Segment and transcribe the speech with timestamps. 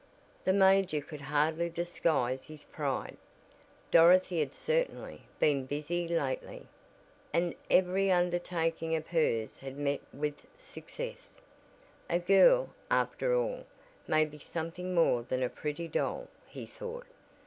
[0.45, 3.17] The major could hardly disguise his pride
[3.91, 6.65] Dorothy had certainly "been busy" lately,
[7.31, 11.33] and every undertaking of hers had met with success.
[12.09, 13.67] A girl, after all,
[14.07, 17.05] may be something more than a pretty doll, he thought.